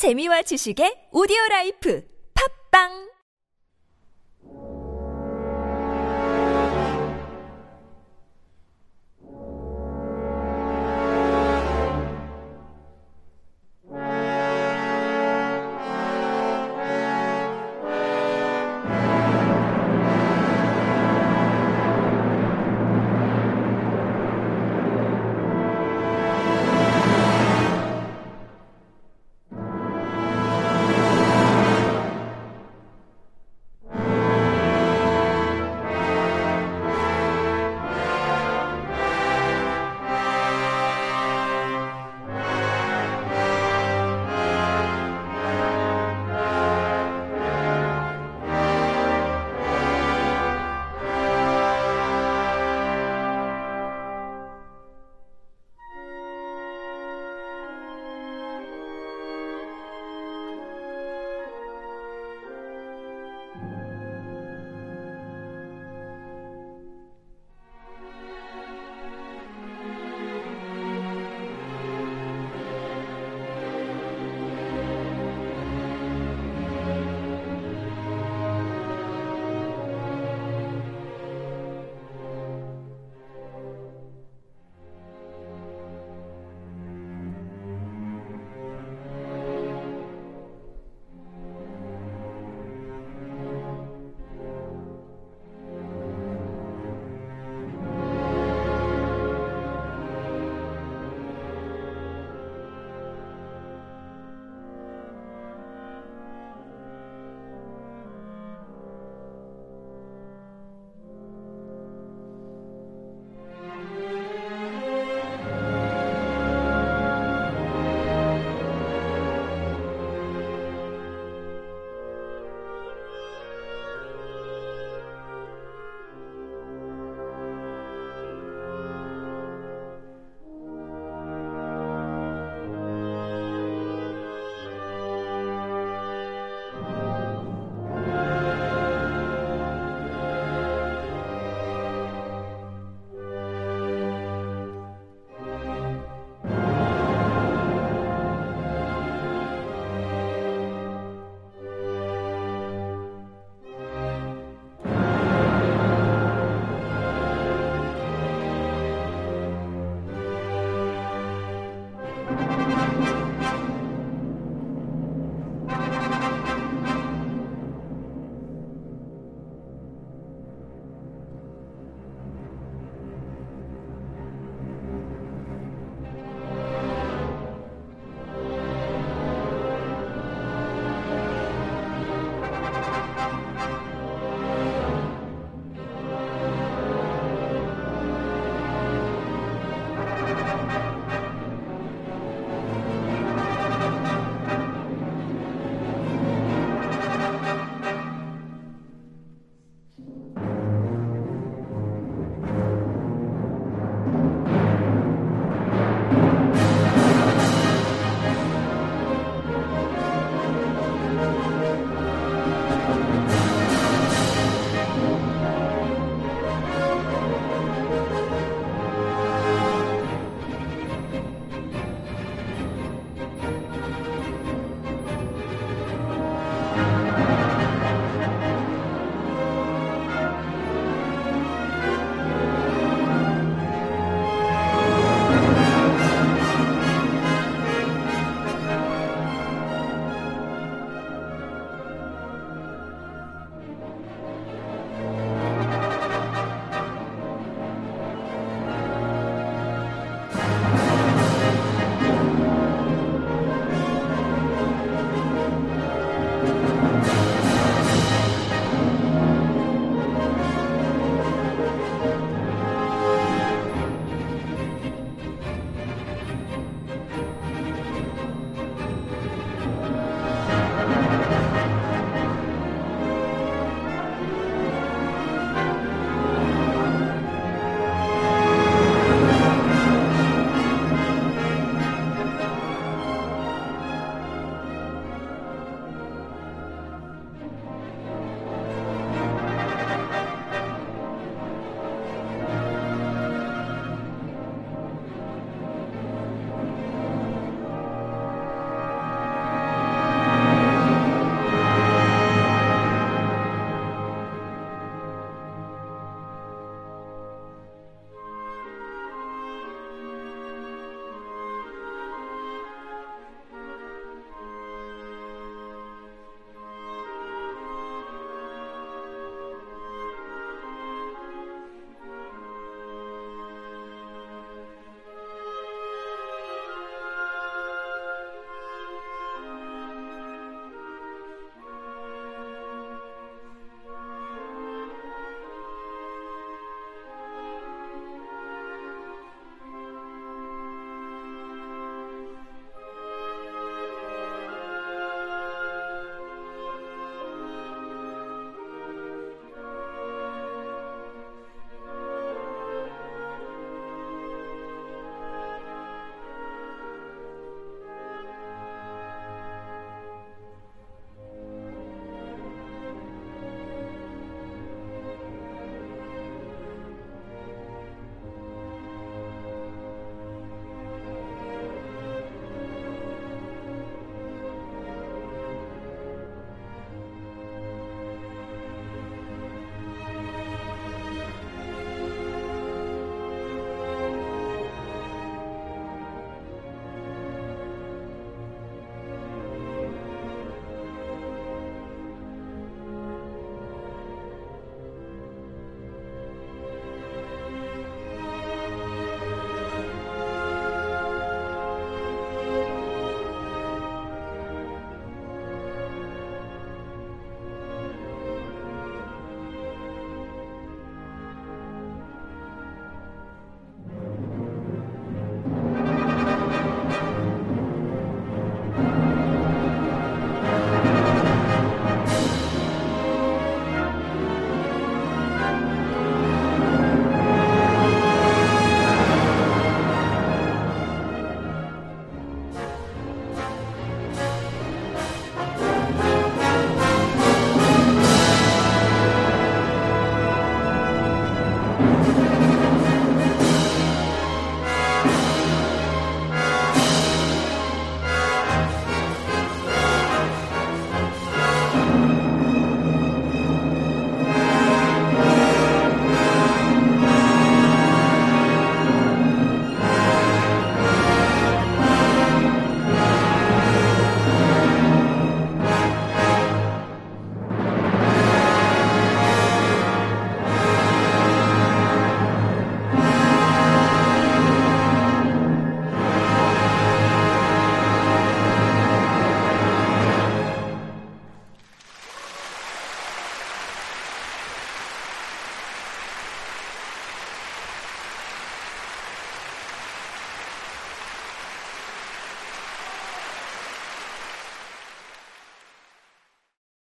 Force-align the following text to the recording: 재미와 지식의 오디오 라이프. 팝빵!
재미와 0.00 0.40
지식의 0.48 1.12
오디오 1.12 1.36
라이프. 1.50 2.00
팝빵! 2.32 3.09